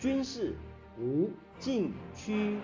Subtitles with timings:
[0.00, 0.56] 军事
[0.98, 1.28] 无
[1.58, 2.58] 禁区。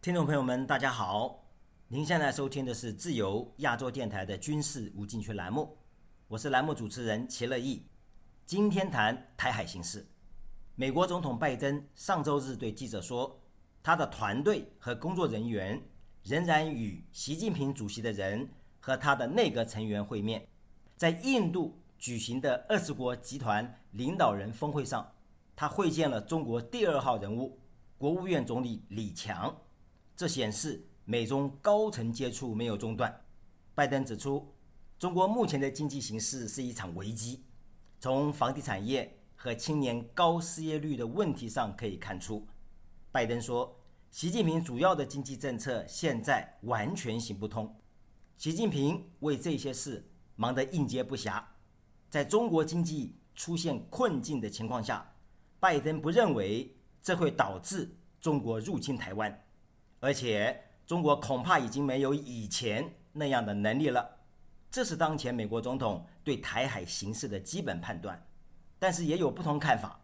[0.00, 1.44] 听众朋友们，大家好，
[1.88, 5.76] 您现在收听的是自由亚洲电台的军事无禁区栏目，
[6.26, 7.86] 我是栏目主持人齐乐意。
[8.46, 10.06] 今天谈台海形势。
[10.74, 13.38] 美国总统拜登上周日对记者说，
[13.82, 15.78] 他的团队和工作人员
[16.24, 18.48] 仍然与习近平主席的人
[18.80, 20.46] 和他的内阁成员会面。
[20.96, 25.12] 在印度举行的二十国集团领导人峰会上，
[25.54, 27.58] 他会见了中国第二号人物
[27.98, 29.54] 国务院总理李强。
[30.16, 33.22] 这显示美中高层接触没有中断。
[33.74, 34.54] 拜登指出，
[34.98, 37.44] 中国目前的经济形势是一场危机。
[38.00, 42.46] 从房地产业和青年高失业率的问题上可以看出，
[43.12, 43.78] 拜登说，
[44.14, 47.74] 习近平主要的经济政策现在完全行不通。
[48.36, 51.42] 习近平为这些事忙得应接不暇。
[52.08, 55.04] 在中国经济出现困境的情况下，
[55.58, 59.44] 拜登不认为这会导致中国入侵台湾。
[59.98, 64.08] 而且，中国恐怕已经没有以前那样的能力了。
[64.70, 68.24] 这是当前美国总统对台海形势的基本判断。
[68.78, 69.98] 但是也有不同看法。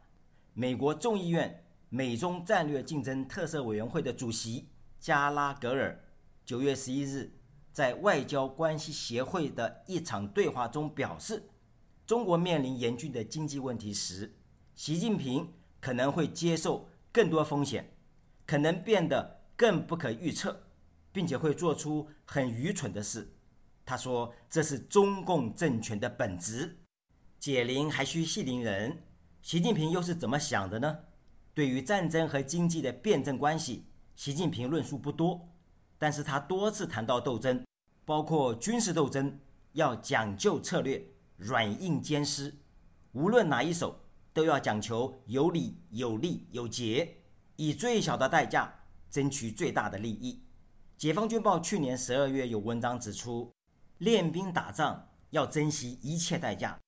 [0.53, 6.03] 美国众议院美中战略竞争特色委员会的主席加拉格尔
[6.45, 7.31] 九月十一日
[7.73, 11.51] 在外交关系协会的一场对话中表示，
[12.07, 14.37] 中国面临严峻的经济问题时，
[14.75, 17.93] 习近平可能会接受更多风险，
[18.47, 19.39] 可能变得。
[19.61, 20.59] 更不可预测，
[21.13, 23.31] 并且会做出很愚蠢的事。
[23.85, 26.79] 他说：“这是中共政权的本质。
[27.39, 29.03] 解铃还须系铃人。
[29.43, 31.01] 习近平又是怎么想的呢？
[31.61, 33.85] 对于战争和经济的辩证关系，
[34.17, 35.47] 习近平论述不多，
[35.99, 37.63] 但是他多次谈到斗争，
[38.07, 39.39] 包括军事斗争，
[39.73, 41.05] 要讲究策略，
[41.37, 42.57] 软硬兼施。
[43.13, 44.01] 无论哪一手，
[44.33, 47.19] 都要讲求有理有利有节，
[47.57, 48.75] 以最小的代价。”
[49.11, 50.43] 争取最大的利益。
[50.97, 53.53] 解放军报去年十二月有文章指出，
[53.99, 56.79] 练兵打仗要珍惜一切代价。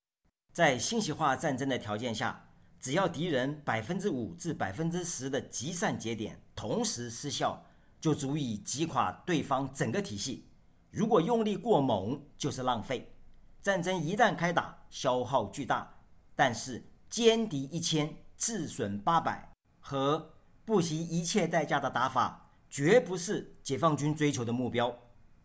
[0.55, 2.49] 在信息化战争的条件下，
[2.83, 7.65] 只要敌人百分之五至百分之十的集散节点同时失效，
[8.01, 10.49] 就足以击垮对方整个体系。
[10.91, 13.15] 如果用力过猛，就是浪费。
[13.63, 15.95] 战争一旦开打，消耗巨大，
[16.35, 20.35] 但是歼敌一千，自损八百和。
[20.65, 24.97] 不惜一切代价的打法，绝不是解放军追求的目标。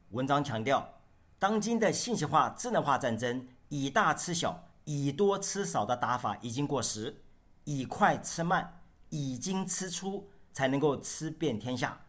[0.09, 1.01] 文章强调，
[1.39, 7.23] 当今的信息化、智能化战争，以大吃小、以多吃少的打法已经过时，
[7.67, 11.99] 以快吃慢、以精吃粗才能够吃遍天下。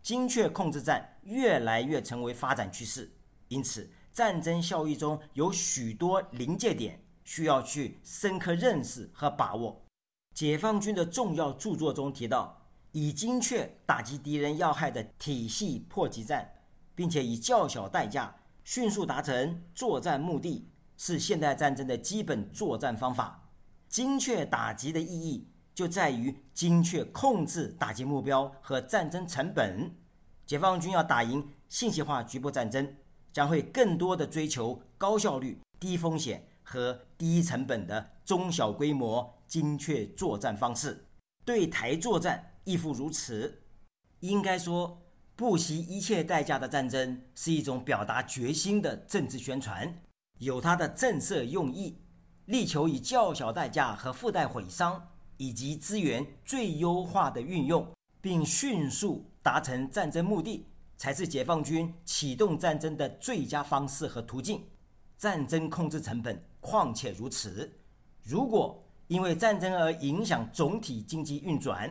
[0.00, 3.10] 精确控制战越来越成为发展趋势，
[3.48, 9.84] 因此战争效益中有许多临界点需要去深刻认识和把握。
[10.32, 16.48] 解放军的重要著作中提到，以精确打击敌人要害的体系破击战，
[16.94, 18.32] 并且以较小代价
[18.62, 23.39] 迅速达成作战目的，是现代战争的基本作战方法。
[23.90, 29.94] 精确打击的意义就在于精确控制打击目标和战争成本。
[30.46, 32.96] 解放军要打赢信息化局部战争，
[33.32, 39.36] 将会更多的追求高效率、低风险和低成本的中小规模。
[39.50, 41.06] 精确作战方式，
[41.44, 43.64] 对台作战亦复如此。
[44.20, 45.02] 应该说，
[45.34, 49.92] 不惜一切代价的战争是一种表达决心的政治宣传，
[50.38, 51.98] 有它的震慑用意。
[52.50, 57.86] 力求以较小代价和附带毁伤以及资源最优化的运用，
[58.20, 60.66] 并迅速达成战争目的，
[60.96, 64.60] 才是解放军启动战争的最佳方式和途径。
[65.16, 67.70] 战争控制成本况且如此。
[68.24, 71.88] 如果因为战争而影响总体经济运转，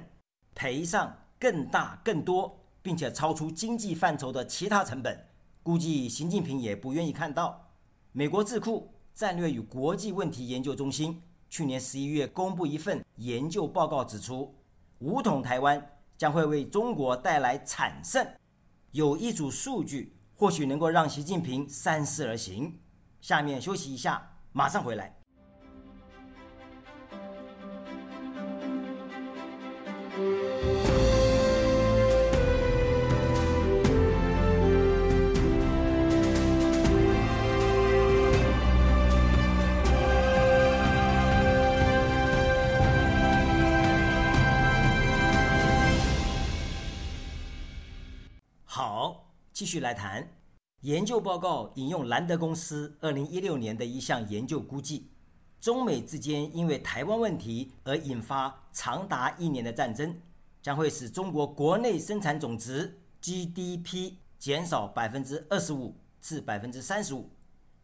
[0.54, 5.26] 赔上更大、更多，并且超出经济范畴的其他成本，
[5.64, 7.72] 估计习近平也不愿意看到。
[8.12, 14.56] 美国智库战略与国际问题研究中心去年十一月公布一份研究报告，指出
[15.00, 18.26] 武统台湾将会为中国带来惨胜。
[18.92, 22.80] 有一组数据或许能够让习近平三思而行。
[23.20, 25.19] 下面休息一下，马上回来。
[49.70, 50.28] 续来谈。
[50.82, 55.12] 研究报告引用兰德公司二零一六年的一项研究估计，
[55.62, 60.20] 中美之间因为台湾问题而引发长达一年的战争，
[60.64, 67.30] 将会使中国国内生产总值 GDP 减少百分之二十五至百分之三十五，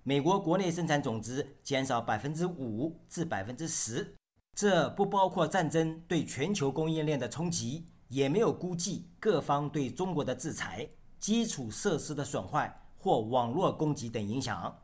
[0.02, 4.16] 美国国内生产总值减少百分之五至百分之十。
[4.56, 10.88] 这不包括战争对全球供应链的冲击，也没有估计各方对中国的制裁、
[11.26, 12.80] 基础设施的损坏。
[13.06, 14.76] 或网络攻击等影响。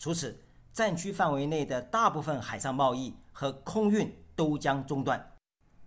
[0.00, 0.36] 除此，
[0.72, 5.32] 战区范围内的大部分海上贸易和空运都将中断。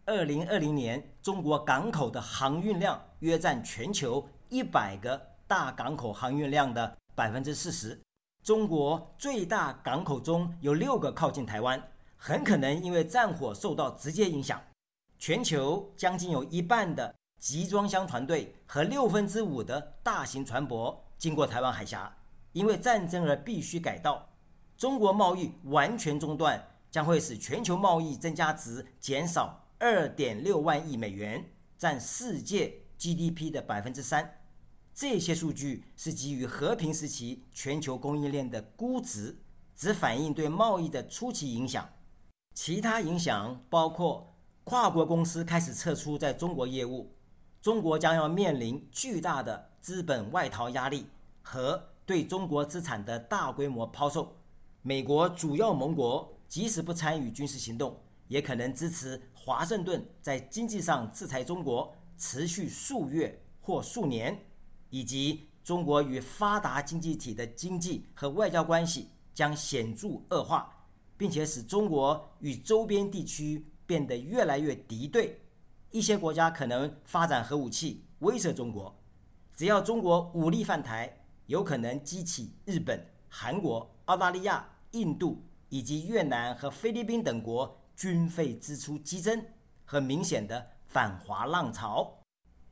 [0.05, 8.01] 二零二零年，中国港口的航运量约占全球一百个大港口航运量的百分之四十。
[8.41, 11.83] 中国最大港口中有六个靠近台湾，
[12.15, 14.61] 很可能因为战火受到直接影响。
[15.19, 20.95] 全球将近有一半的集装箱团队和六分之五的大型船舶。
[21.17, 22.15] 经过台湾海峡，
[22.51, 24.29] 因为战争而必须改道，
[24.77, 31.43] 中国贸易完全中断，将会使全球贸易增加值减少二点六万亿美元，
[31.79, 34.37] 占世界 GDP 的百分之三。
[34.94, 39.39] 这些数据是基于和平时期全球供应链的估值，
[39.75, 41.89] 只反映对贸易的初期影响。
[42.53, 47.15] 其他影响包括跨国公司开始撤出在中国业务，
[47.61, 49.71] 中国将要面临巨大的。
[49.81, 51.07] 资本外逃压力
[51.41, 54.37] 和对中国资产的大规模抛售，
[54.83, 64.45] 美国主要盟国即使不参与军事行动，也可能支持华盛顿在经济上制裁中国，持续数月或数年，
[64.91, 70.85] 以及中国与发达经济体的经济和外交关系将显著恶化，
[71.17, 75.41] 并且使中国与周边地区变得越来越敌对，
[75.91, 78.97] 一些国家可能发展核武器威慑中国。
[79.55, 89.45] 只要中国武力犯台，有可能激起日本、韩国、澳大利亚、印度以及越南和菲律宾等国军费支出激增
[89.85, 92.19] 和明显的反华浪潮。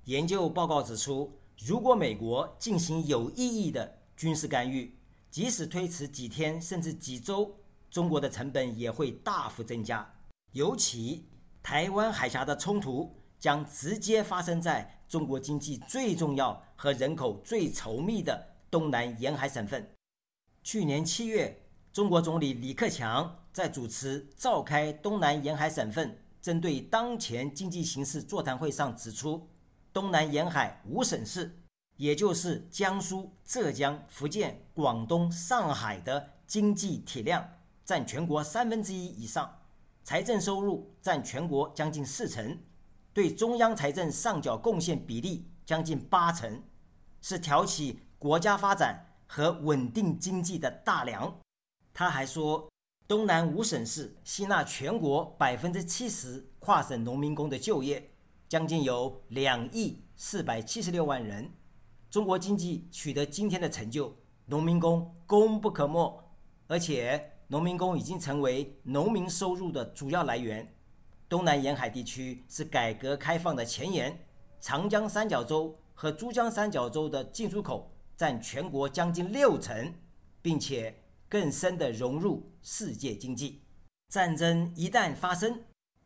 [0.06, 4.98] 研究报告指出，如果美国进行有意义的军事干预，
[5.30, 7.54] 即使推迟几天甚至几周，
[7.92, 10.16] 中国的成本也会大幅增加。
[10.54, 11.28] 尤其
[11.70, 14.96] 台湾海峡的冲突将直接发生在。
[15.08, 19.88] 中国经济最重要和人口最稠密的东南沿海省份。
[20.64, 21.64] 去年七月，
[21.94, 29.48] 中国总理李克强在主持召开东南沿海省份针对当前经济形势座谈会上指出，
[29.94, 31.56] 东南沿海五省市，
[31.98, 37.48] 也就是江苏、浙江、福建、广东、上海的经济体量
[37.86, 39.60] 占全国三分之一以上，
[40.04, 42.58] 财政收入占全国将近四成。
[43.14, 46.64] 对中央财政上缴贡献比例将近八成，
[47.22, 51.40] 是挑起国家发展和稳定经济的大梁。
[51.94, 52.70] 他还说，
[53.08, 58.12] 东南五省市吸纳全国百分之七十跨省农民工的就业，
[58.48, 61.52] 将近有两亿四百七十六万人。
[62.10, 64.16] 中国经济取得今天的成就，
[64.46, 66.24] 农民工功不可没，
[66.68, 70.72] 而且农民工已经成为农民收入的主要来源。
[71.28, 74.28] 东南沿海地区是改革开放的前沿，
[74.62, 79.96] 长江三角洲和珠江三角洲的进出口占全国将近六成，
[80.44, 80.96] 并且
[81.28, 83.64] 更深地融入世界经济。
[84.10, 85.64] 战争一旦发生，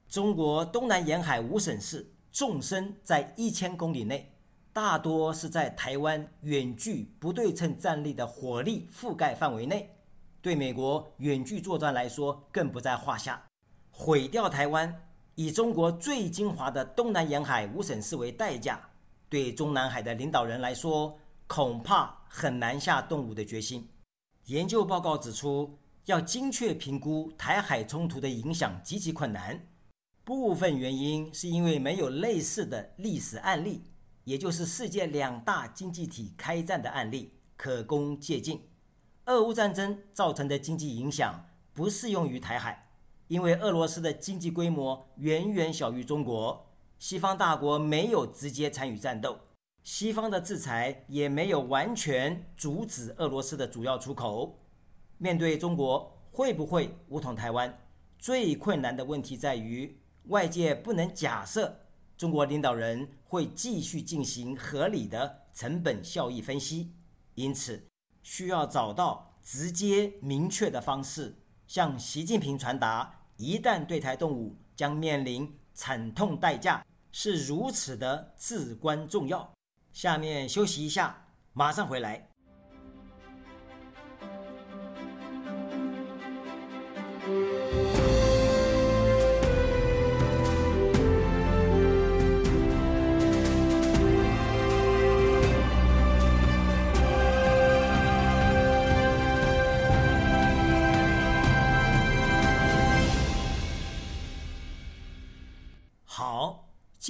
[0.08, 4.34] 中国东南沿海五省市纵深在一千公里内，
[4.72, 9.98] 大多是在台湾远距不对称战力的火力覆盖范围内，
[10.44, 13.42] 对美国远距作战来说更不在话下。
[13.90, 15.10] 毁掉台湾。
[15.36, 18.80] 以中国最精华的东南沿海五省市为代价，
[19.30, 23.90] 对中南海的领导人来说，恐怕很难下动武的决心。
[24.46, 29.68] 研究报告指出，要精确评估台海冲突的影响极其困难。
[30.24, 33.82] 部分原因是因为没有类似的历史案例，
[34.26, 38.60] 也就是世界两大经济体开战的案例可供借鉴。
[39.26, 42.90] 俄乌战争造成的经济影响不适用于台海。
[43.30, 46.68] 因为俄罗斯的经济规模远远小于中国，
[47.00, 49.40] 西方大国没有直接参与战斗，
[49.82, 54.60] 西方的制裁也没有完全阻止俄罗斯的主要出口。
[55.18, 57.80] 面对中国会不会武统台湾，
[58.20, 61.80] 最困难的问题在于外界不能假设
[62.18, 66.92] 中国领导人会继续进行合理的成本效益分析，
[67.36, 67.88] 因此
[68.24, 71.36] 需要找到直接明确的方式，
[71.68, 73.20] 向习近平传达。
[73.38, 79.52] 一旦对台动武，将面临惨痛代价，是如此的至关重要。
[79.92, 82.33] 下面休息一下，马上回来。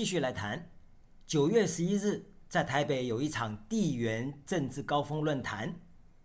[0.03, 0.69] 继续来谈。
[1.25, 5.79] 九月十一日，在台北有一场地缘政治高峰论坛，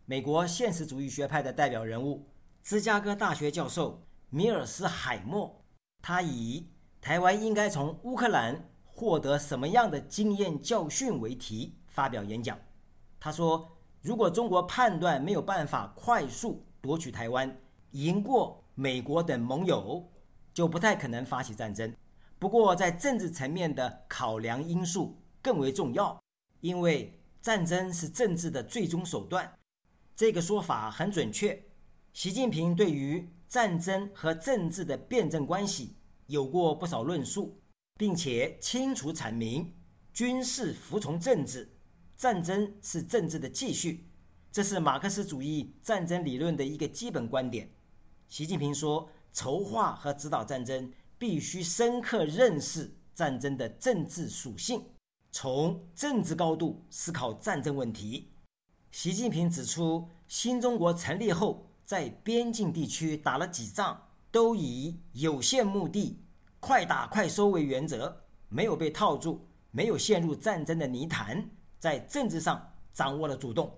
[0.04, 2.26] 美国现实主义学派的代表人物、
[2.64, 5.62] 芝加哥大学教授米尔斯海默，
[6.02, 6.66] 他以
[7.00, 12.58] “台湾应该从乌克兰获得什么样的经验教训”为题发表演讲。
[13.20, 17.56] 他说：“如果中国判断没有办法快速夺取台湾，
[17.92, 20.10] 赢过美国等盟友，
[20.52, 21.94] 就不太可能发起战争。”
[22.38, 26.22] 不过，在政治层面的考量因素更为重要，
[26.60, 29.52] 因为战争是政治的最终手段。
[30.14, 31.64] 这个说法很准确。
[32.12, 37.60] 习近平对于战争和政治的辩证关系有过不少论述，
[37.96, 39.74] 并且清楚阐明
[40.12, 41.76] 军事服从政治，
[42.16, 44.08] 战争是政治的继续。
[44.52, 47.70] 这是马克思主义战争理论的一个基本观点。
[48.28, 54.80] 习近平说：“筹划和指导战争。”必须深刻认识战争的政治属性，
[55.32, 58.30] 从政治高度思考战争问题。
[58.92, 66.22] 习近平指出，新中国成立后，在边境地区打了几仗，都以有限目的、
[66.60, 73.76] 快打快收为原则，没有被套住，没有陷入战争的泥潭，在政治上掌握了主动。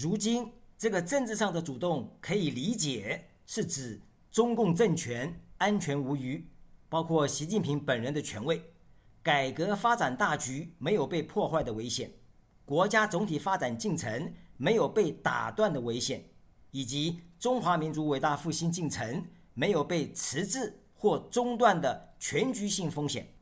[0.00, 6.48] 如今，这个政治上的主动可以理解是指中共政权安全无虞。
[6.88, 8.62] 包括习近平本人的权威，
[9.22, 12.10] 改革发展大局没有被破坏的危险，
[12.64, 16.24] 国家总体发展进程没有被打断的危险，
[16.70, 23.34] 以及中华民族伟大复兴进程没有被迟滞或中断的全局性风险。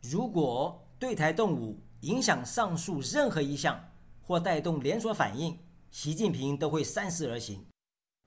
[0.00, 3.88] 如果对台动武影响上述任何一项，
[4.20, 5.58] 或带动连锁反应，
[5.90, 7.66] 习近平都会三思而行。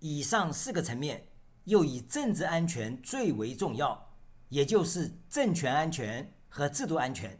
[0.01, 1.29] 以上四个层面，
[1.63, 4.04] 又以政治安全最为重要。
[4.49, 7.37] 也就是政权安全和制度安全。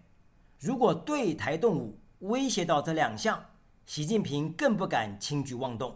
[0.60, 3.44] 如果对台动武威胁到这两项，
[3.86, 5.96] 习近平更不敢轻举妄动。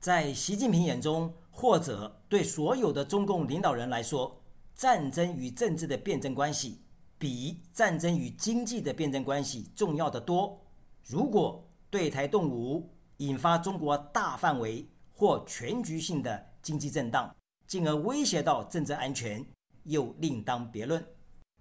[0.00, 4.40] 在习近平眼中，或者对所有的中共领导人来说，
[4.74, 6.82] 战争与政治的辩证关系
[7.18, 10.58] 比战争与经济的辩证关系重要的多。
[11.04, 17.34] 如果对台动武引发中国大范围或全局性的经济震荡，
[17.66, 19.44] 进而威胁到政治安全，
[19.86, 21.04] 又另当别论，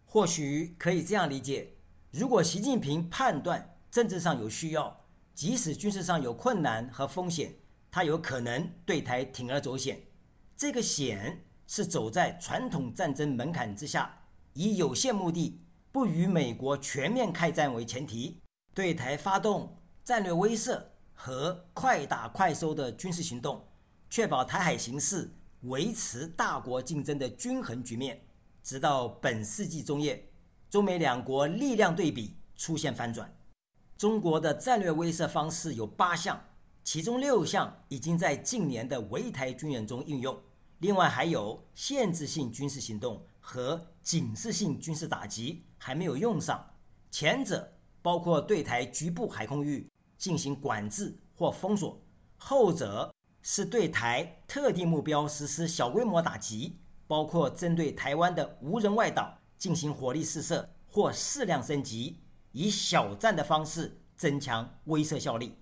[0.03, 1.75] 或许可以这样理解：
[2.11, 7.55] 如果习近平判断政治上有需要，即使军事上有困难和风险，
[7.91, 10.01] 他有可能对台铤而走险。
[10.57, 18.41] 这个险是走在传统战争门槛之下，以有限目的、不与美国全面开战为前提，
[18.73, 20.81] 对台发动战略威慑
[21.13, 23.67] 和快打快收的军事行动，
[24.09, 25.31] 确保台海形势。
[25.67, 28.21] 维持大国竞争的均衡局面，
[28.63, 30.29] 直到本世纪中叶，
[30.69, 33.33] 中美两国力量对比出现反转。
[33.97, 36.39] 中国的战略威慑方式有八项，
[36.83, 40.37] 其中六项已经在近年的围台军演中应用，
[40.79, 46.63] 另外还有限制性军事行动和警示性军事打击还没有用上。
[47.09, 51.99] 前者包括对台局部海空域进行管制或封锁，
[52.37, 53.14] 后者。
[53.47, 62.21] 是对台特定目标实施小规模打击，包括针对台湾的无人外岛进行火力试射或适量升级，
[62.53, 65.59] 以小战的方式增强威慑效力。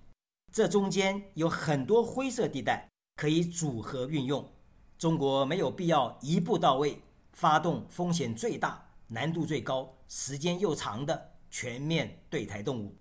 [0.50, 2.88] 这中间有很多灰色地带
[3.18, 4.50] 可以组合运用。
[4.98, 12.96] 中国没有必要一步到位，发动风险最大、难度最高、时间又长的全面对台动武。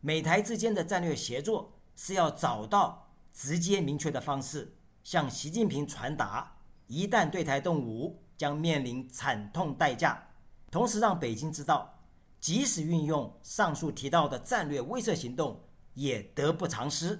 [0.00, 3.08] 美台之间的战略协作是要找到。
[3.42, 10.28] 直接明确的方式向习近平传达，一旦对台动武，将面临惨痛代价。
[10.70, 12.04] 同时让北京知道，
[12.38, 15.58] 即使运用上述提到的战略威慑行动，
[15.94, 17.18] 也得不偿失。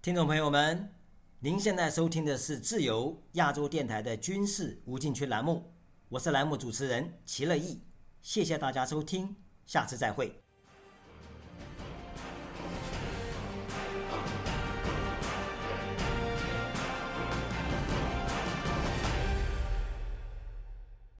[0.00, 0.94] 听众朋友们，
[1.40, 5.74] 您现在收听的是自由亚洲电台的军事无禁区栏目，
[6.08, 7.82] 我是栏目主持人齐乐意，
[8.22, 10.41] 谢谢大家收听，下次再会。